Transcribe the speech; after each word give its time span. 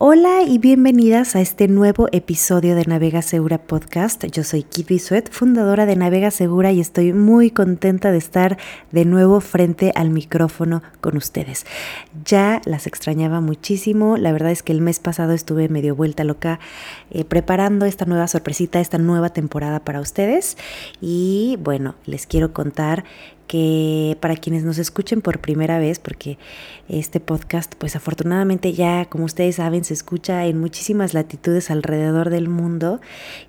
Hola 0.00 0.42
y 0.46 0.58
bienvenidas 0.58 1.34
a 1.34 1.40
este 1.40 1.66
nuevo 1.66 2.06
episodio 2.12 2.76
de 2.76 2.84
Navega 2.84 3.20
Segura 3.20 3.58
Podcast. 3.58 4.24
Yo 4.26 4.44
soy 4.44 4.62
Kitty 4.62 5.00
Suet, 5.00 5.28
fundadora 5.32 5.86
de 5.86 5.96
Navega 5.96 6.30
Segura 6.30 6.70
y 6.70 6.78
estoy 6.78 7.12
muy 7.12 7.50
contenta 7.50 8.12
de 8.12 8.18
estar 8.18 8.58
de 8.92 9.04
nuevo 9.04 9.40
frente 9.40 9.90
al 9.96 10.10
micrófono 10.10 10.84
con 11.00 11.16
ustedes. 11.16 11.66
Ya 12.24 12.62
las 12.64 12.86
extrañaba 12.86 13.40
muchísimo, 13.40 14.16
la 14.16 14.30
verdad 14.30 14.52
es 14.52 14.62
que 14.62 14.70
el 14.70 14.82
mes 14.82 15.00
pasado 15.00 15.32
estuve 15.32 15.68
medio 15.68 15.96
vuelta 15.96 16.22
loca 16.22 16.60
eh, 17.10 17.24
preparando 17.24 17.84
esta 17.84 18.04
nueva 18.04 18.28
sorpresita, 18.28 18.78
esta 18.78 18.98
nueva 18.98 19.30
temporada 19.30 19.80
para 19.80 20.00
ustedes 20.00 20.56
y 21.00 21.58
bueno, 21.64 21.96
les 22.06 22.28
quiero 22.28 22.52
contar 22.52 23.02
que 23.48 24.16
para 24.20 24.36
quienes 24.36 24.62
nos 24.62 24.78
escuchen 24.78 25.22
por 25.22 25.40
primera 25.40 25.78
vez, 25.78 25.98
porque 25.98 26.38
este 26.88 27.18
podcast, 27.18 27.74
pues 27.76 27.96
afortunadamente 27.96 28.72
ya, 28.72 29.06
como 29.06 29.24
ustedes 29.24 29.56
saben, 29.56 29.84
se 29.84 29.94
escucha 29.94 30.46
en 30.46 30.60
muchísimas 30.60 31.14
latitudes 31.14 31.70
alrededor 31.70 32.30
del 32.30 32.48
mundo 32.48 33.00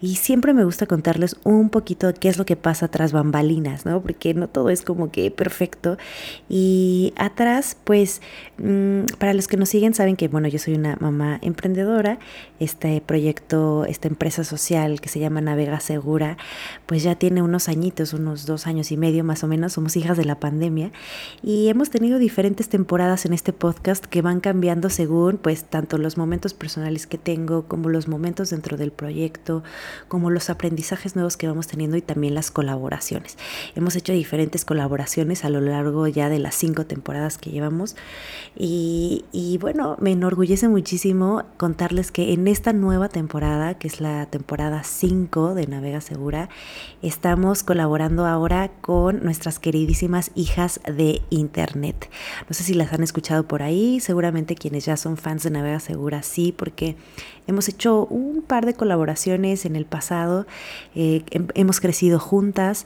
y 0.02 0.16
siempre 0.16 0.54
me 0.54 0.64
gusta 0.64 0.88
contarles 0.88 1.36
un 1.44 1.70
poquito 1.70 2.08
de 2.08 2.14
qué 2.14 2.30
es 2.30 2.38
lo 2.38 2.46
que 2.46 2.56
pasa 2.56 2.88
tras 2.88 3.12
bambalinas, 3.12 3.86
¿no? 3.86 4.02
Porque 4.02 4.34
no 4.34 4.48
todo 4.48 4.70
es 4.70 4.82
como 4.82 5.12
que 5.12 5.32
perfecto. 5.32 5.98
Y 6.48 7.14
atrás, 7.18 7.78
pues, 7.84 8.22
mm, 8.58 9.04
para 9.20 9.34
los 9.34 9.48
que 9.48 9.58
nos 9.58 9.70
siguen, 9.70 9.94
saben 9.94 10.16
que, 10.16 10.28
bueno, 10.28 10.48
yo 10.48 10.60
soy 10.60 10.76
una 10.76 10.98
mamá 11.00 11.40
emprendedora, 11.42 12.20
este 12.60 13.02
proyecto, 13.02 13.86
esta 13.86 14.08
empresa 14.08 14.44
social 14.44 15.02
que 15.02 15.10
se 15.10 15.20
llama 15.20 15.42
Navega 15.42 15.80
Segura, 15.82 16.38
pues 16.86 17.04
ya 17.04 17.16
tiene 17.16 17.42
unos 17.42 17.68
añitos, 17.68 18.14
unos 18.14 18.46
dos 18.46 18.66
años 18.66 18.92
y 18.92 18.98
medio 18.98 19.24
más 19.24 19.44
o 19.44 19.48
menos, 19.48 19.74
somos 19.74 19.89
hijas 19.96 20.18
de 20.18 20.26
la 20.26 20.40
pandemia 20.40 20.92
y 21.42 21.68
hemos 21.70 21.90
tenido 21.90 22.20
diferentes 22.20 22.70
temporadas 22.70 23.26
en 23.26 23.34
este 23.34 23.54
podcast 23.54 24.06
que 24.06 24.22
van 24.22 24.40
cambiando 24.40 24.90
según 24.90 25.38
pues 25.38 25.64
tanto 25.64 25.98
los 25.98 26.18
momentos 26.18 26.54
personales 26.54 27.08
que 27.08 27.18
tengo 27.18 27.68
como 27.68 27.90
los 27.90 28.08
momentos 28.08 28.50
dentro 28.50 28.78
del 28.78 28.92
proyecto, 28.92 29.64
como 30.08 30.30
los 30.30 30.50
aprendizajes 30.50 31.16
nuevos 31.16 31.38
que 31.38 31.48
vamos 31.48 31.68
teniendo 31.68 31.98
y 31.98 32.02
también 32.02 32.36
las 32.36 32.52
colaboraciones. 32.52 33.38
Hemos 33.76 33.96
hecho 33.96 34.14
diferentes 34.14 34.66
colaboraciones 34.66 35.46
a 35.46 35.50
lo 35.50 35.62
largo 35.62 36.08
ya 36.08 36.30
de 36.30 36.40
las 36.40 36.56
cinco 36.56 36.86
temporadas 36.86 37.38
que 37.38 37.52
llevamos 37.52 37.96
y, 38.56 39.26
y 39.32 39.58
bueno, 39.58 39.98
me 40.00 40.12
enorgullece 40.12 40.68
muchísimo 40.68 41.44
contarles 41.58 42.12
que 42.12 42.34
en 42.34 42.48
esta 42.48 42.74
nueva 42.74 43.10
temporada, 43.10 43.78
que 43.78 43.88
es 43.88 44.02
la 44.02 44.26
temporada 44.28 44.84
5 44.84 45.54
de 45.54 45.68
Navega 45.68 46.02
Segura, 46.02 46.50
estamos 47.02 47.64
colaborando 47.64 48.26
ahora 48.26 48.72
con 48.82 49.24
nuestras 49.24 49.60
queridas 49.60 49.79
queridísimas 49.80 50.32
hijas 50.36 50.82
de 50.86 51.22
Internet. 51.30 52.10
No 52.50 52.54
sé 52.54 52.64
si 52.64 52.74
las 52.74 52.92
han 52.92 53.02
escuchado 53.02 53.48
por 53.48 53.64
ahí, 53.64 54.02
seguramente 54.02 54.56
quienes 54.56 54.84
ya 54.84 54.98
son 54.98 55.16
fans 55.16 55.44
de 55.44 55.52
Navega 55.52 55.80
Segura 55.80 56.22
sí, 56.22 56.54
porque 56.56 56.98
hemos 57.48 57.70
hecho 57.70 58.06
un 58.08 58.42
par 58.42 58.66
de 58.66 58.74
colaboraciones 58.74 59.66
en 59.66 59.76
el 59.76 59.86
pasado, 59.86 60.46
eh, 60.96 61.24
hemos 61.56 61.80
crecido 61.80 62.20
juntas, 62.20 62.86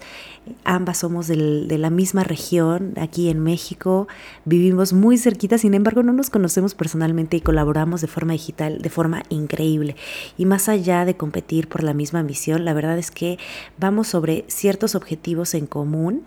ambas 0.64 1.00
somos 1.00 1.28
de 1.28 1.78
la 1.78 1.90
misma 1.90 2.24
región, 2.24 2.94
aquí 2.98 3.30
en 3.30 3.40
México, 3.40 4.08
vivimos 4.46 4.94
muy 4.94 5.18
cerquita, 5.18 5.58
sin 5.58 5.74
embargo 5.74 6.04
no 6.04 6.14
nos 6.14 6.30
conocemos 6.30 6.76
personalmente 6.76 7.38
y 7.38 7.42
colaboramos 7.42 8.02
de 8.02 8.08
forma 8.08 8.34
digital, 8.34 8.82
de 8.82 8.90
forma 8.90 9.24
increíble. 9.30 9.96
Y 10.38 10.46
más 10.46 10.70
allá 10.70 11.06
de 11.06 11.18
competir 11.18 11.68
por 11.68 11.84
la 11.84 11.94
misma 11.94 12.24
misión, 12.24 12.64
la 12.66 12.74
verdad 12.74 12.98
es 12.98 13.12
que 13.12 13.40
vamos 13.80 14.08
sobre 14.08 14.46
ciertos 14.48 14.96
objetivos 14.96 15.56
en 15.56 15.66
común 15.66 16.24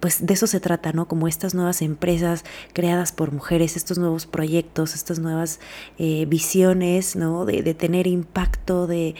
pues 0.00 0.26
de 0.26 0.34
eso 0.34 0.46
se 0.46 0.60
trata, 0.60 0.92
¿no? 0.92 1.08
Como 1.08 1.28
estas 1.28 1.54
nuevas 1.54 1.82
empresas 1.82 2.44
creadas 2.72 3.12
por 3.12 3.32
mujeres, 3.32 3.76
estos 3.76 3.98
nuevos 3.98 4.26
proyectos, 4.26 4.94
estas 4.94 5.18
nuevas 5.18 5.60
eh, 5.98 6.26
visiones, 6.26 7.16
¿no? 7.16 7.44
De, 7.44 7.62
de 7.62 7.74
tener 7.74 8.06
impacto, 8.06 8.86
de, 8.86 9.14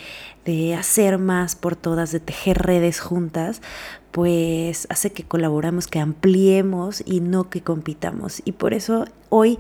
de 0.45 0.75
hacer 0.75 1.19
más 1.19 1.57
por 1.57 1.77
todas, 1.77 2.13
de 2.13 2.21
tejer 2.21 2.59
redes 2.59 3.01
juntas, 3.01 3.63
pues 4.15 4.87
hace 4.91 5.11
que 5.11 5.25
colaboramos, 5.25 5.89
que 5.89 5.99
ampliemos 5.99 7.03
y 7.05 7.21
no 7.21 7.51
que 7.51 7.63
compitamos. 7.63 8.43
Y 8.45 8.53
por 8.53 8.73
eso 8.73 9.07
hoy 9.29 9.59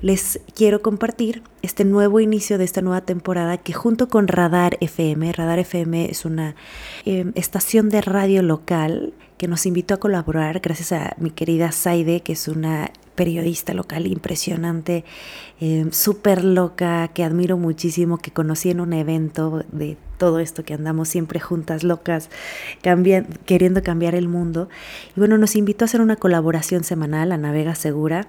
les 0.00 0.40
quiero 0.56 0.82
compartir 0.82 1.44
este 1.62 1.84
nuevo 1.84 2.18
inicio 2.18 2.58
de 2.58 2.64
esta 2.64 2.82
nueva 2.82 3.02
temporada 3.02 3.58
que 3.58 3.72
junto 3.72 4.08
con 4.08 4.26
Radar 4.26 4.76
FM, 4.80 5.32
Radar 5.32 5.60
FM 5.60 6.10
es 6.10 6.24
una 6.24 6.56
em, 7.04 7.30
estación 7.36 7.90
de 7.90 8.00
radio 8.00 8.42
local 8.42 9.14
que 9.38 9.46
nos 9.46 9.66
invitó 9.66 9.94
a 9.94 10.00
colaborar 10.00 10.58
gracias 10.58 10.90
a 10.92 11.14
mi 11.18 11.30
querida 11.30 11.70
Saide, 11.70 12.22
que 12.22 12.32
es 12.32 12.48
una 12.48 12.90
periodista 13.14 13.74
local 13.74 14.06
impresionante, 14.06 15.04
em, 15.60 15.90
súper 15.92 16.44
loca, 16.44 17.08
que 17.08 17.24
admiro 17.24 17.56
muchísimo, 17.56 18.18
que 18.18 18.30
conocí 18.30 18.70
en 18.70 18.80
un 18.80 18.92
evento 18.92 19.64
de 19.72 19.96
todo 20.18 20.38
esto 20.38 20.64
que 20.64 20.74
andamos 20.74 21.08
siempre 21.08 21.40
juntas, 21.40 21.82
locas, 21.82 22.30
queriendo 23.46 23.82
cambiar 23.82 24.14
el 24.14 24.28
mundo. 24.28 24.68
Y 25.16 25.20
bueno, 25.20 25.36
nos 25.38 25.56
invitó 25.56 25.84
a 25.84 25.86
hacer 25.86 26.00
una 26.00 26.16
colaboración 26.16 26.84
semanal 26.84 27.32
a 27.32 27.38
Navega 27.38 27.74
Segura. 27.74 28.28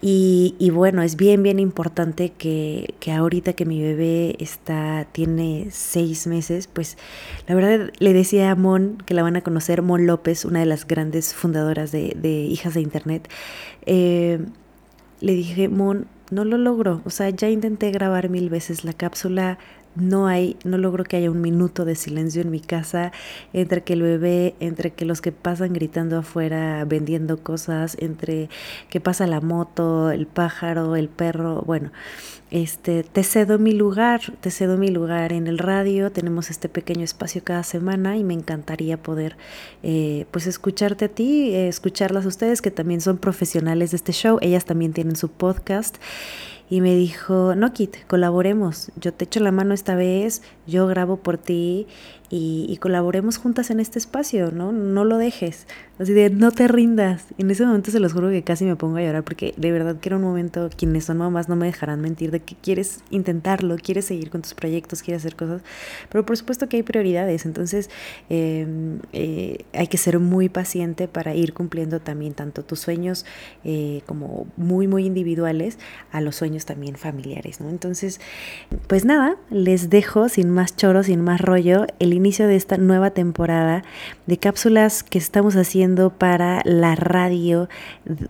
Y, 0.00 0.70
bueno, 0.72 1.02
es 1.02 1.16
bien, 1.16 1.42
bien 1.42 1.58
importante 1.58 2.30
que, 2.30 2.94
que, 3.00 3.10
ahorita 3.10 3.54
que 3.54 3.64
mi 3.64 3.82
bebé 3.82 4.36
está, 4.38 5.08
tiene 5.10 5.68
seis 5.72 6.28
meses, 6.28 6.68
pues 6.68 6.96
la 7.48 7.56
verdad 7.56 7.90
le 7.98 8.12
decía 8.12 8.52
a 8.52 8.54
Mon, 8.54 8.98
que 8.98 9.14
la 9.14 9.24
van 9.24 9.34
a 9.34 9.40
conocer, 9.40 9.82
Mon 9.82 10.06
López, 10.06 10.44
una 10.44 10.60
de 10.60 10.66
las 10.66 10.86
grandes 10.86 11.34
fundadoras 11.34 11.90
de, 11.90 12.46
Hijas 12.48 12.74
de 12.74 12.80
Internet, 12.80 13.28
eh, 13.86 14.38
le 15.20 15.32
dije, 15.32 15.68
Mon, 15.68 16.06
no 16.30 16.44
lo 16.44 16.58
logro, 16.58 17.02
o 17.04 17.10
sea, 17.10 17.30
ya 17.30 17.48
intenté 17.48 17.90
grabar 17.90 18.28
mil 18.28 18.50
veces 18.50 18.84
la 18.84 18.92
cápsula, 18.92 19.58
no 20.00 20.26
hay, 20.26 20.56
no 20.64 20.78
logro 20.78 21.04
que 21.04 21.16
haya 21.16 21.30
un 21.30 21.40
minuto 21.40 21.84
de 21.84 21.94
silencio 21.94 22.42
en 22.42 22.50
mi 22.50 22.60
casa, 22.60 23.12
entre 23.52 23.82
que 23.82 23.94
el 23.94 24.02
bebé, 24.02 24.54
entre 24.60 24.92
que 24.92 25.04
los 25.04 25.20
que 25.20 25.32
pasan 25.32 25.72
gritando 25.72 26.18
afuera, 26.18 26.84
vendiendo 26.84 27.42
cosas, 27.42 27.96
entre 28.00 28.48
que 28.90 29.00
pasa 29.00 29.26
la 29.26 29.40
moto, 29.40 30.10
el 30.10 30.26
pájaro, 30.26 30.96
el 30.96 31.08
perro, 31.08 31.62
bueno, 31.66 31.90
este, 32.50 33.02
te 33.02 33.24
cedo 33.24 33.58
mi 33.58 33.72
lugar, 33.72 34.20
te 34.40 34.50
cedo 34.50 34.78
mi 34.78 34.88
lugar 34.88 35.34
en 35.34 35.46
el 35.48 35.58
radio, 35.58 36.10
tenemos 36.10 36.48
este 36.48 36.70
pequeño 36.70 37.04
espacio 37.04 37.42
cada 37.44 37.62
semana 37.62 38.16
y 38.16 38.24
me 38.24 38.32
encantaría 38.32 38.96
poder 38.96 39.36
eh, 39.82 40.24
pues 40.30 40.46
escucharte 40.46 41.06
a 41.06 41.08
ti, 41.08 41.54
eh, 41.54 41.68
escucharlas 41.68 42.24
a 42.24 42.28
ustedes 42.28 42.62
que 42.62 42.70
también 42.70 43.02
son 43.02 43.18
profesionales 43.18 43.90
de 43.90 43.98
este 43.98 44.12
show, 44.12 44.38
ellas 44.40 44.64
también 44.64 44.94
tienen 44.94 45.16
su 45.16 45.28
podcast 45.28 45.98
y 46.70 46.80
me 46.80 46.94
dijo, 46.94 47.54
no, 47.54 47.72
Kit, 47.72 47.96
colaboremos, 48.06 48.90
yo 48.96 49.12
te 49.14 49.24
echo 49.24 49.40
la 49.40 49.52
mano 49.52 49.74
esta 49.74 49.94
vez, 49.94 50.42
yo 50.66 50.86
grabo 50.86 51.16
por 51.16 51.38
ti 51.38 51.86
y, 52.30 52.76
colaboremos 52.80 53.38
juntas 53.38 53.70
en 53.70 53.80
este 53.80 53.98
espacio, 53.98 54.50
¿no? 54.50 54.70
No 54.70 55.04
lo 55.04 55.16
dejes, 55.16 55.66
así 55.98 56.12
de 56.12 56.28
no 56.30 56.52
te 56.52 56.68
rindas. 56.68 57.24
En 57.38 57.50
ese 57.50 57.64
momento 57.64 57.90
se 57.90 58.00
los 58.00 58.12
juro 58.12 58.28
que 58.28 58.42
casi 58.42 58.64
me 58.64 58.76
pongo 58.76 58.98
a 58.98 59.02
llorar 59.02 59.24
porque 59.24 59.54
de 59.56 59.72
verdad 59.72 59.96
que 59.98 60.10
era 60.10 60.16
un 60.16 60.22
momento, 60.22 60.68
quienes 60.76 61.06
son 61.06 61.18
mamás 61.18 61.48
no 61.48 61.56
me 61.56 61.66
dejarán 61.66 62.00
mentir, 62.00 62.30
de 62.30 62.40
que 62.40 62.54
quieres 62.54 63.00
intentarlo, 63.10 63.76
quieres 63.76 64.04
seguir 64.04 64.30
con 64.30 64.42
tus 64.42 64.54
proyectos, 64.54 65.02
quieres 65.02 65.22
hacer 65.22 65.36
cosas, 65.36 65.62
pero 66.10 66.24
por 66.26 66.36
supuesto 66.36 66.68
que 66.68 66.76
hay 66.76 66.82
prioridades, 66.82 67.46
entonces 67.46 67.88
em, 68.28 68.98
eh, 69.12 69.64
hay 69.72 69.86
que 69.86 69.96
ser 69.96 70.18
muy 70.18 70.48
paciente 70.48 71.08
para 71.08 71.34
ir 71.34 71.54
cumpliendo 71.54 72.00
también 72.00 72.34
tanto 72.34 72.62
tus 72.62 72.80
sueños 72.80 73.24
eh, 73.64 74.02
como 74.06 74.46
muy, 74.56 74.86
muy 74.86 75.06
individuales 75.06 75.78
a 76.12 76.20
los 76.20 76.36
sueños 76.36 76.66
también 76.66 76.96
familiares, 76.96 77.60
¿no? 77.60 77.70
Entonces, 77.70 78.20
pues 78.86 79.04
nada, 79.04 79.36
les 79.50 79.88
dejo 79.88 80.28
sin 80.28 80.50
más 80.50 80.76
choro, 80.76 81.02
sin 81.02 81.22
más 81.22 81.40
rollo, 81.40 81.86
el 81.98 82.17
inicio 82.18 82.46
de 82.46 82.56
esta 82.56 82.76
nueva 82.76 83.10
temporada 83.10 83.82
de 84.26 84.36
cápsulas 84.36 85.02
que 85.02 85.18
estamos 85.18 85.56
haciendo 85.56 86.10
para 86.10 86.60
la 86.64 86.94
radio 86.94 87.68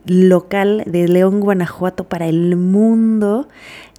local 0.07 0.85
de 0.87 1.09
León, 1.09 1.41
Guanajuato, 1.41 2.05
para 2.05 2.29
el 2.29 2.55
mundo. 2.57 3.49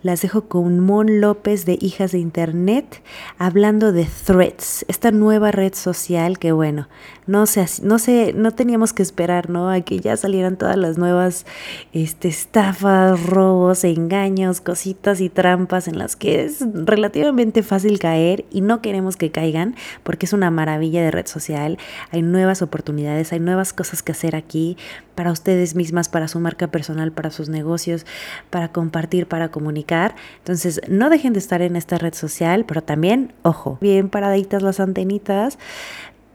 Las 0.01 0.21
dejo 0.21 0.45
con 0.45 0.79
Mon 0.79 1.19
López 1.19 1.65
de 1.65 1.77
Hijas 1.81 2.11
de 2.11 2.19
Internet 2.19 3.01
hablando 3.37 3.91
de 3.91 4.05
Threads, 4.05 4.85
esta 4.87 5.11
nueva 5.11 5.51
red 5.51 5.73
social 5.73 6.39
que 6.39 6.51
bueno, 6.51 6.87
no 7.27 7.45
sé, 7.45 7.65
no 7.83 7.99
sé, 7.99 8.33
no 8.33 8.51
teníamos 8.51 8.93
que 8.93 9.03
esperar, 9.03 9.49
¿no? 9.49 9.69
A 9.69 9.81
que 9.81 9.99
ya 9.99 10.17
salieran 10.17 10.57
todas 10.57 10.77
las 10.77 10.97
nuevas 10.97 11.45
este, 11.93 12.27
estafas, 12.27 13.23
robos, 13.23 13.83
engaños, 13.83 14.61
cositas 14.61 15.21
y 15.21 15.29
trampas 15.29 15.87
en 15.87 15.97
las 15.97 16.15
que 16.15 16.43
es 16.43 16.65
relativamente 16.73 17.61
fácil 17.61 17.99
caer 17.99 18.45
y 18.49 18.61
no 18.61 18.81
queremos 18.81 19.15
que 19.15 19.31
caigan 19.31 19.75
porque 20.03 20.25
es 20.25 20.33
una 20.33 20.49
maravilla 20.49 21.03
de 21.03 21.11
red 21.11 21.27
social. 21.27 21.77
Hay 22.11 22.21
nuevas 22.21 22.61
oportunidades, 22.61 23.31
hay 23.33 23.39
nuevas 23.39 23.73
cosas 23.73 24.01
que 24.01 24.13
hacer 24.13 24.35
aquí 24.35 24.77
para 25.13 25.31
ustedes 25.31 25.75
mismas, 25.75 26.07
para 26.07 26.29
su 26.29 26.39
marca 26.39 26.67
personal, 26.67 27.11
para 27.11 27.29
sus 27.29 27.49
negocios, 27.49 28.05
para 28.49 28.71
compartir, 28.71 29.27
para 29.27 29.49
comunicar. 29.49 29.88
Entonces, 30.37 30.81
no 30.87 31.09
dejen 31.09 31.33
de 31.33 31.39
estar 31.39 31.61
en 31.61 31.75
esta 31.75 31.97
red 31.97 32.13
social, 32.13 32.65
pero 32.65 32.83
también, 32.83 33.33
ojo, 33.41 33.77
bien 33.81 34.09
paraditas 34.09 34.61
las 34.61 34.79
antenitas, 34.79 35.57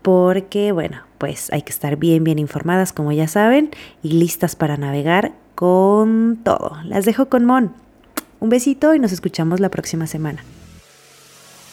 porque, 0.02 0.72
bueno, 0.72 1.02
pues 1.18 1.52
hay 1.52 1.62
que 1.62 1.70
estar 1.70 1.96
bien, 1.96 2.24
bien 2.24 2.38
informadas, 2.38 2.92
como 2.92 3.12
ya 3.12 3.28
saben, 3.28 3.70
y 4.02 4.10
listas 4.12 4.56
para 4.56 4.76
navegar 4.76 5.32
con 5.54 6.40
todo. 6.42 6.76
Las 6.84 7.04
dejo 7.04 7.28
con 7.28 7.44
Mon. 7.44 7.72
Un 8.40 8.48
besito 8.48 8.94
y 8.94 8.98
nos 8.98 9.12
escuchamos 9.12 9.60
la 9.60 9.70
próxima 9.70 10.06
semana. 10.06 10.42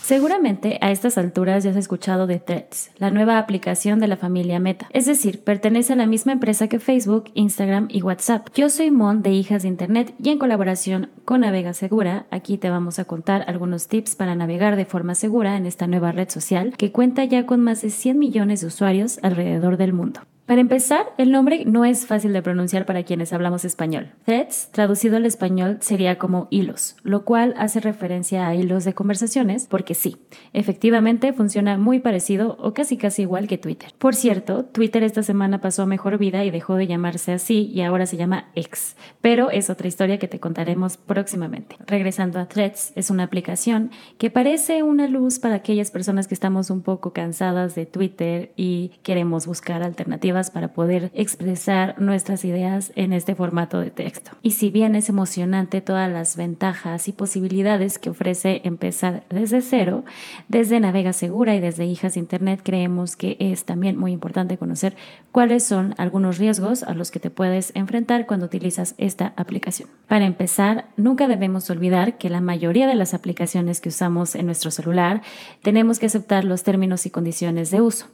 Seguramente 0.03 0.80
a 0.81 0.92
estas 0.92 1.18
alturas 1.18 1.63
ya 1.63 1.69
has 1.69 1.77
escuchado 1.77 2.25
de 2.25 2.39
Threads, 2.39 2.92
la 2.98 3.12
nueva 3.12 3.38
aplicación 3.38 4.00
de 4.00 4.07
la 4.07 4.18
familia 4.18 4.59
Meta, 4.59 4.88
es 4.92 5.06
decir, 5.06 5.44
pertenece 5.44 5.94
a 5.94 5.95
la 5.95 6.07
misma 6.07 6.33
empresa 6.33 6.68
que 6.68 6.80
Facebook, 6.80 7.25
Instagram 7.36 7.88
y 7.89 8.01
WhatsApp. 8.01 8.48
Yo 8.56 8.69
soy 8.69 8.89
Mon 8.89 9.21
de 9.21 9.30
Hijas 9.30 9.62
de 9.62 9.69
Internet 9.69 10.13
y 10.21 10.30
en 10.30 10.39
colaboración 10.39 11.12
con 11.24 11.42
Navega 11.42 11.74
Segura, 11.74 12.25
aquí 12.31 12.57
te 12.57 12.69
vamos 12.71 12.98
a 12.98 13.06
contar 13.06 13.45
algunos 13.48 13.88
tips 13.88 14.15
para 14.15 14.36
navegar 14.36 14.75
de 14.75 14.86
forma 14.86 15.13
segura 15.13 15.56
en 15.56 15.68
esta 15.68 15.86
nueva 15.86 16.12
red 16.12 16.30
social 16.30 16.74
que 16.77 16.92
cuenta 16.92 17.24
ya 17.24 17.45
con 17.45 17.62
más 17.62 17.81
de 17.81 17.92
100 17.92 18.18
millones 18.18 18.62
de 18.62 18.68
usuarios 18.68 19.19
alrededor 19.21 19.77
del 19.77 19.94
mundo. 19.94 20.21
Para 20.51 20.59
empezar, 20.59 21.13
el 21.18 21.31
nombre 21.31 21.63
no 21.63 21.86
es 21.86 22.06
fácil 22.06 22.33
de 22.33 22.42
pronunciar 22.42 22.86
para 22.86 23.03
quienes 23.03 23.31
hablamos 23.31 23.63
español. 23.63 24.12
Threads, 24.25 24.68
traducido 24.74 25.15
al 25.15 25.25
español, 25.25 25.77
sería 25.80 26.18
como 26.18 26.50
hilos, 26.50 26.98
lo 27.03 27.24
cual 27.24 27.53
hace 27.57 27.80
referencia 27.80 28.45
a 28.45 28.53
hilos 28.53 28.83
de 28.83 28.94
conversaciones, 28.94 29.68
porque 29.68 29.95
sí, 29.95 30.18
efectivamente 30.51 31.31
funciona 31.31 31.77
muy 31.77 32.00
parecido 32.00 32.57
o 32.59 32.74
casi 32.74 32.98
casi 32.98 33.21
igual 33.21 33.48
que 33.48 33.57
Twitter. 33.57 33.94
Por 33.98 34.13
cierto, 34.13 34.65
Twitter 34.65 35.03
esta 35.03 35.24
semana 35.24 35.62
pasó 35.62 35.86
mejor 35.86 36.18
vida 36.18 36.44
y 36.44 36.51
dejó 36.51 36.75
de 36.75 36.86
llamarse 36.86 37.31
así 37.31 37.71
y 37.74 37.80
ahora 37.83 38.06
se 38.06 38.18
llama 38.18 38.50
X, 38.53 38.98
pero 39.21 39.51
es 39.51 39.69
otra 39.69 39.88
historia 39.88 40.19
que 40.19 40.27
te 40.27 40.42
contaremos 40.42 40.98
próximamente. 40.98 41.77
Regresando 41.88 42.39
a 42.39 42.50
Threads, 42.50 42.92
es 42.98 43.09
una 43.09 43.24
aplicación 43.24 43.89
que 44.18 44.30
parece 44.30 44.83
una 44.83 45.07
luz 45.07 45.39
para 45.39 45.56
aquellas 45.56 45.92
personas 45.92 46.27
que 46.27 46.33
estamos 46.33 46.69
un 46.69 46.81
poco 46.81 47.13
cansadas 47.13 47.74
de 47.74 47.86
Twitter 47.86 48.51
y 48.57 48.92
queremos 49.01 49.48
buscar 49.48 49.81
alternativas 49.81 50.40
para 50.49 50.73
poder 50.73 51.11
expresar 51.13 51.99
nuestras 51.99 52.43
ideas 52.45 52.91
en 52.95 53.13
este 53.13 53.35
formato 53.35 53.79
de 53.79 53.91
texto. 53.91 54.31
Y 54.41 54.51
si 54.51 54.69
bien 54.69 54.95
es 54.95 55.09
emocionante 55.09 55.81
todas 55.81 56.11
las 56.11 56.35
ventajas 56.35 57.07
y 57.07 57.11
posibilidades 57.11 57.99
que 57.99 58.09
ofrece 58.09 58.61
empezar 58.63 59.23
desde 59.29 59.61
cero, 59.61 60.03
desde 60.47 60.79
Navega 60.79 61.13
Segura 61.13 61.55
y 61.55 61.59
desde 61.59 61.85
Hijas 61.85 62.15
de 62.15 62.21
Internet 62.21 62.61
creemos 62.63 63.15
que 63.15 63.38
es 63.39 63.65
también 63.65 63.97
muy 63.97 64.11
importante 64.11 64.57
conocer 64.57 64.95
cuáles 65.31 65.63
son 65.63 65.93
algunos 65.97 66.38
riesgos 66.38 66.83
a 66.83 66.93
los 66.93 67.11
que 67.11 67.19
te 67.19 67.29
puedes 67.29 67.71
enfrentar 67.75 68.25
cuando 68.25 68.45
utilizas 68.45 68.95
esta 68.97 69.33
aplicación. 69.35 69.89
Para 70.07 70.25
empezar, 70.25 70.85
nunca 70.97 71.27
debemos 71.27 71.69
olvidar 71.69 72.17
que 72.17 72.29
la 72.29 72.41
mayoría 72.41 72.88
de 72.88 72.95
las 72.95 73.13
aplicaciones 73.13 73.81
que 73.81 73.89
usamos 73.89 74.35
en 74.35 74.45
nuestro 74.45 74.71
celular 74.71 75.21
tenemos 75.61 75.99
que 75.99 76.05
aceptar 76.05 76.45
los 76.45 76.63
términos 76.63 77.05
y 77.05 77.09
condiciones 77.09 77.71
de 77.71 77.81
uso 77.81 78.07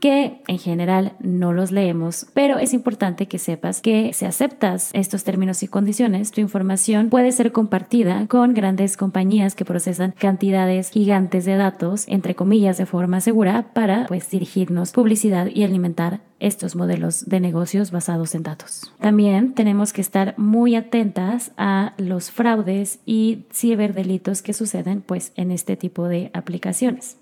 que 0.00 0.42
en 0.48 0.58
general 0.58 1.12
no 1.20 1.52
los 1.52 1.72
leemos, 1.72 2.26
pero 2.34 2.58
es 2.58 2.74
importante 2.74 3.26
que 3.26 3.38
sepas 3.38 3.80
que 3.80 4.12
si 4.12 4.24
aceptas 4.24 4.90
estos 4.92 5.24
términos 5.24 5.62
y 5.62 5.68
condiciones, 5.68 6.30
tu 6.30 6.40
información 6.40 7.08
puede 7.08 7.32
ser 7.32 7.52
compartida 7.52 8.26
con 8.26 8.54
grandes 8.54 8.96
compañías 8.96 9.54
que 9.54 9.64
procesan 9.64 10.14
cantidades 10.18 10.90
gigantes 10.90 11.44
de 11.44 11.56
datos, 11.56 12.04
entre 12.08 12.34
comillas, 12.34 12.76
de 12.76 12.86
forma 12.86 13.20
segura 13.20 13.70
para 13.72 14.06
pues 14.06 14.30
dirigirnos 14.30 14.92
publicidad 14.92 15.46
y 15.46 15.64
alimentar 15.64 16.20
estos 16.40 16.76
modelos 16.76 17.24
de 17.26 17.40
negocios 17.40 17.90
basados 17.90 18.34
en 18.34 18.42
datos. 18.42 18.92
También 19.00 19.54
tenemos 19.54 19.92
que 19.92 20.02
estar 20.02 20.34
muy 20.36 20.74
atentas 20.74 21.52
a 21.56 21.94
los 21.96 22.30
fraudes 22.30 22.98
y 23.06 23.46
ciberdelitos 23.52 24.42
que 24.42 24.52
suceden 24.52 25.00
pues 25.00 25.32
en 25.36 25.50
este 25.50 25.76
tipo 25.76 26.08
de 26.08 26.30
aplicaciones. 26.34 27.16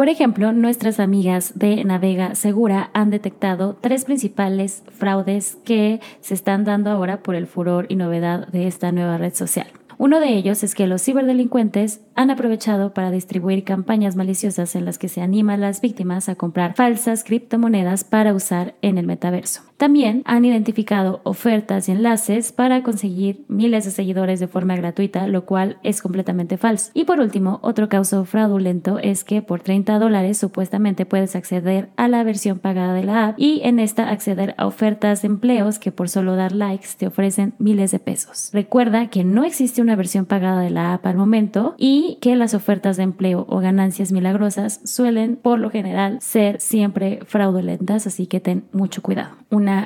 Por 0.00 0.08
ejemplo, 0.08 0.52
nuestras 0.52 0.98
amigas 0.98 1.58
de 1.58 1.84
Navega 1.84 2.34
Segura 2.34 2.88
han 2.94 3.10
detectado 3.10 3.76
tres 3.78 4.06
principales 4.06 4.82
fraudes 4.98 5.58
que 5.62 6.00
se 6.22 6.32
están 6.32 6.64
dando 6.64 6.88
ahora 6.88 7.22
por 7.22 7.34
el 7.34 7.46
furor 7.46 7.84
y 7.90 7.96
novedad 7.96 8.48
de 8.48 8.66
esta 8.66 8.92
nueva 8.92 9.18
red 9.18 9.34
social. 9.34 9.66
Uno 9.98 10.18
de 10.18 10.28
ellos 10.28 10.64
es 10.64 10.74
que 10.74 10.86
los 10.86 11.02
ciberdelincuentes 11.02 12.00
han 12.14 12.30
aprovechado 12.30 12.94
para 12.94 13.10
distribuir 13.10 13.62
campañas 13.62 14.16
maliciosas 14.16 14.74
en 14.74 14.86
las 14.86 14.96
que 14.96 15.10
se 15.10 15.20
anima 15.20 15.52
a 15.52 15.58
las 15.58 15.82
víctimas 15.82 16.30
a 16.30 16.34
comprar 16.34 16.76
falsas 16.76 17.22
criptomonedas 17.22 18.02
para 18.02 18.32
usar 18.32 18.76
en 18.80 18.96
el 18.96 19.06
metaverso. 19.06 19.69
También 19.80 20.20
han 20.26 20.44
identificado 20.44 21.22
ofertas 21.24 21.88
y 21.88 21.92
enlaces 21.92 22.52
para 22.52 22.82
conseguir 22.82 23.46
miles 23.48 23.86
de 23.86 23.90
seguidores 23.90 24.38
de 24.38 24.46
forma 24.46 24.76
gratuita, 24.76 25.26
lo 25.26 25.46
cual 25.46 25.78
es 25.82 26.02
completamente 26.02 26.58
falso. 26.58 26.90
Y 26.92 27.06
por 27.06 27.18
último, 27.18 27.60
otro 27.62 27.88
caso 27.88 28.26
fraudulento 28.26 28.98
es 28.98 29.24
que 29.24 29.40
por 29.40 29.62
30 29.62 29.98
dólares 29.98 30.36
supuestamente 30.36 31.06
puedes 31.06 31.34
acceder 31.34 31.88
a 31.96 32.08
la 32.08 32.22
versión 32.24 32.58
pagada 32.58 32.92
de 32.92 33.04
la 33.04 33.28
app 33.28 33.40
y 33.40 33.62
en 33.64 33.78
esta 33.78 34.10
acceder 34.10 34.54
a 34.58 34.66
ofertas 34.66 35.22
de 35.22 35.28
empleos 35.28 35.78
que 35.78 35.92
por 35.92 36.10
solo 36.10 36.36
dar 36.36 36.52
likes 36.52 36.88
te 36.98 37.06
ofrecen 37.06 37.54
miles 37.58 37.90
de 37.90 38.00
pesos. 38.00 38.50
Recuerda 38.52 39.06
que 39.06 39.24
no 39.24 39.44
existe 39.44 39.80
una 39.80 39.96
versión 39.96 40.26
pagada 40.26 40.60
de 40.60 40.68
la 40.68 40.92
app 40.92 41.06
al 41.06 41.16
momento 41.16 41.74
y 41.78 42.18
que 42.20 42.36
las 42.36 42.52
ofertas 42.52 42.98
de 42.98 43.04
empleo 43.04 43.46
o 43.48 43.60
ganancias 43.60 44.12
milagrosas 44.12 44.82
suelen 44.84 45.36
por 45.36 45.58
lo 45.58 45.70
general 45.70 46.18
ser 46.20 46.60
siempre 46.60 47.20
fraudulentas, 47.24 48.06
así 48.06 48.26
que 48.26 48.40
ten 48.40 48.64
mucho 48.72 49.00
cuidado. 49.00 49.40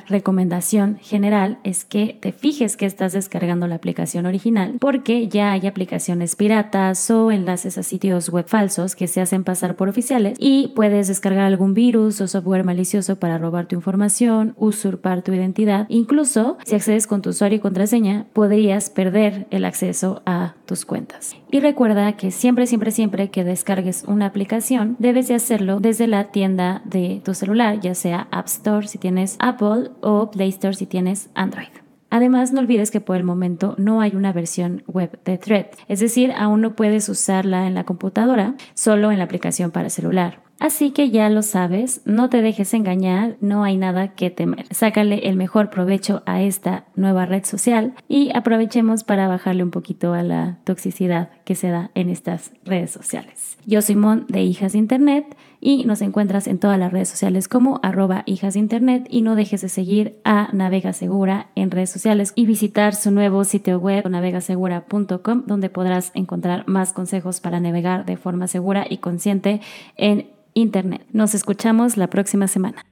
Recomendación 0.08 0.98
general 1.00 1.58
es 1.64 1.84
que 1.84 2.18
te 2.20 2.32
fijes 2.32 2.76
que 2.76 2.86
estás 2.86 3.12
descargando 3.12 3.66
la 3.66 3.74
aplicación 3.76 4.26
original 4.26 4.76
porque 4.80 5.28
ya 5.28 5.52
hay 5.52 5.66
aplicaciones 5.66 6.36
piratas 6.36 7.10
o 7.10 7.30
enlaces 7.30 7.78
a 7.78 7.82
sitios 7.82 8.28
web 8.28 8.46
falsos 8.46 8.96
que 8.96 9.06
se 9.06 9.20
hacen 9.20 9.44
pasar 9.44 9.76
por 9.76 9.88
oficiales 9.88 10.36
y 10.38 10.72
puedes 10.74 11.08
descargar 11.08 11.44
algún 11.44 11.74
virus 11.74 12.20
o 12.20 12.28
software 12.28 12.64
malicioso 12.64 13.16
para 13.16 13.38
robar 13.38 13.66
tu 13.66 13.76
información, 13.76 14.54
usurpar 14.56 15.22
tu 15.22 15.32
identidad. 15.32 15.86
Incluso 15.88 16.58
si 16.64 16.74
accedes 16.74 17.06
con 17.06 17.22
tu 17.22 17.30
usuario 17.30 17.56
y 17.56 17.60
contraseña, 17.60 18.26
podrías 18.32 18.90
perder 18.90 19.46
el 19.50 19.64
acceso 19.64 20.22
a 20.26 20.54
tus 20.66 20.84
cuentas. 20.84 21.36
Y 21.50 21.60
recuerda 21.60 22.12
que 22.16 22.30
siempre, 22.30 22.66
siempre, 22.66 22.90
siempre 22.90 23.30
que 23.30 23.44
descargues 23.44 24.04
una 24.06 24.26
aplicación, 24.26 24.96
debes 24.98 25.28
de 25.28 25.34
hacerlo 25.34 25.80
desde 25.80 26.06
la 26.06 26.30
tienda 26.30 26.82
de 26.84 27.20
tu 27.24 27.34
celular, 27.34 27.80
ya 27.80 27.94
sea 27.94 28.28
App 28.30 28.46
Store 28.46 28.86
si 28.86 28.98
tienes 28.98 29.36
Apple 29.38 29.90
o 30.00 30.30
Play 30.30 30.50
Store 30.50 30.74
si 30.74 30.86
tienes 30.86 31.30
Android. 31.34 31.68
Además, 32.14 32.52
no 32.52 32.60
olvides 32.60 32.92
que 32.92 33.00
por 33.00 33.16
el 33.16 33.24
momento 33.24 33.74
no 33.76 34.00
hay 34.00 34.14
una 34.14 34.32
versión 34.32 34.84
web 34.86 35.18
de 35.24 35.36
Thread, 35.36 35.66
es 35.88 35.98
decir, 35.98 36.32
aún 36.36 36.60
no 36.60 36.76
puedes 36.76 37.08
usarla 37.08 37.66
en 37.66 37.74
la 37.74 37.82
computadora, 37.82 38.54
solo 38.74 39.10
en 39.10 39.18
la 39.18 39.24
aplicación 39.24 39.72
para 39.72 39.90
celular. 39.90 40.43
Así 40.60 40.92
que 40.92 41.10
ya 41.10 41.28
lo 41.28 41.42
sabes, 41.42 42.00
no 42.04 42.30
te 42.30 42.40
dejes 42.40 42.74
engañar, 42.74 43.36
no 43.40 43.64
hay 43.64 43.76
nada 43.76 44.14
que 44.14 44.30
temer. 44.30 44.66
Sácale 44.70 45.28
el 45.28 45.36
mejor 45.36 45.70
provecho 45.70 46.22
a 46.26 46.42
esta 46.42 46.86
nueva 46.94 47.26
red 47.26 47.44
social 47.44 47.94
y 48.08 48.30
aprovechemos 48.34 49.04
para 49.04 49.28
bajarle 49.28 49.62
un 49.62 49.70
poquito 49.70 50.14
a 50.14 50.22
la 50.22 50.58
toxicidad 50.64 51.30
que 51.44 51.54
se 51.54 51.68
da 51.68 51.90
en 51.94 52.08
estas 52.08 52.52
redes 52.64 52.90
sociales. 52.90 53.58
Yo 53.66 53.82
soy 53.82 53.96
Mon 53.96 54.26
de 54.28 54.42
Hijas 54.42 54.72
de 54.72 54.78
Internet 54.78 55.36
y 55.64 55.84
nos 55.86 56.02
encuentras 56.02 56.46
en 56.46 56.58
todas 56.58 56.78
las 56.78 56.92
redes 56.92 57.08
sociales 57.08 57.48
como 57.48 57.80
arroba 57.82 58.22
hijas 58.26 58.54
y 58.54 59.22
no 59.22 59.34
dejes 59.34 59.62
de 59.62 59.70
seguir 59.70 60.20
a 60.22 60.50
Navega 60.52 60.92
Segura 60.92 61.48
en 61.54 61.70
redes 61.70 61.88
sociales 61.88 62.32
y 62.36 62.44
visitar 62.44 62.94
su 62.94 63.10
nuevo 63.10 63.44
sitio 63.44 63.78
web 63.78 64.06
navegasegura.com 64.06 65.44
donde 65.46 65.70
podrás 65.70 66.12
encontrar 66.14 66.68
más 66.68 66.92
consejos 66.92 67.40
para 67.40 67.60
navegar 67.60 68.04
de 68.04 68.18
forma 68.18 68.46
segura 68.46 68.86
y 68.88 68.98
consciente 68.98 69.62
en 69.96 70.28
Internet. 70.52 71.06
Nos 71.12 71.34
escuchamos 71.34 71.96
la 71.96 72.08
próxima 72.08 72.46
semana. 72.46 72.84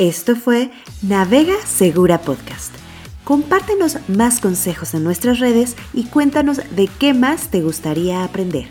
Esto 0.00 0.34
fue 0.34 0.72
Navega 1.02 1.54
Segura 1.64 2.18
Podcast. 2.18 2.74
Compártenos 3.22 3.98
más 4.08 4.40
consejos 4.40 4.92
en 4.94 5.04
nuestras 5.04 5.38
redes 5.38 5.76
y 5.94 6.04
cuéntanos 6.04 6.60
de 6.74 6.88
qué 6.98 7.14
más 7.14 7.48
te 7.50 7.62
gustaría 7.62 8.24
aprender. 8.24 8.66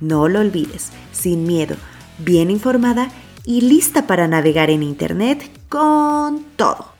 No 0.00 0.28
lo 0.28 0.40
olvides, 0.40 0.92
sin 1.12 1.44
miedo, 1.44 1.76
bien 2.18 2.50
informada 2.50 3.10
y 3.44 3.62
lista 3.62 4.06
para 4.06 4.28
navegar 4.28 4.70
en 4.70 4.82
Internet 4.82 5.50
con 5.68 6.44
todo. 6.56 6.95